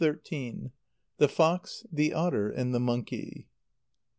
_The 1.19 1.29
Fox, 1.29 1.85
the 1.91 2.15
Otter, 2.15 2.49
and 2.49 2.73
the 2.73 2.79
Monkey. 2.79 3.45